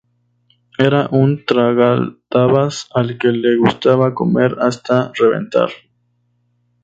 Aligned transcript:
Era 0.79 1.01
un 1.17 1.45
tragaldabas 1.45 2.87
al 2.95 3.19
que 3.19 3.27
le 3.33 3.55
gustaba 3.57 4.15
comer 4.15 4.55
hasta 4.59 5.11
reventar 5.13 5.69